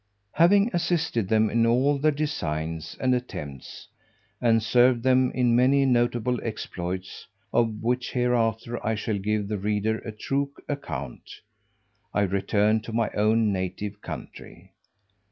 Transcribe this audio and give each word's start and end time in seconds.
Having 0.31 0.71
assisted 0.73 1.27
them 1.29 1.51
in 1.51 1.63
all 1.63 1.99
their 1.99 2.11
designs 2.11 2.97
and 2.99 3.13
attempts, 3.13 3.87
and 4.41 4.63
served 4.63 5.03
them 5.03 5.29
in 5.29 5.55
many 5.55 5.85
notable 5.85 6.39
exploits 6.43 7.27
(of 7.53 7.83
which 7.83 8.13
hereafter 8.13 8.83
I 8.83 8.95
shall 8.95 9.19
give 9.19 9.47
the 9.47 9.59
reader 9.59 9.99
a 9.99 10.11
true 10.11 10.53
account), 10.67 11.41
I 12.15 12.21
returned 12.21 12.83
to 12.85 12.91
my 12.93 13.11
own 13.11 13.51
native 13.53 14.01
country. 14.01 14.71